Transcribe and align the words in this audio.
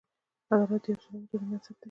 عدالت 0.51 0.83
د 0.83 0.87
یوې 0.87 1.01
سالمې 1.03 1.27
ټولنې 1.31 1.47
بنسټ 1.49 1.73
دی. 1.75 1.79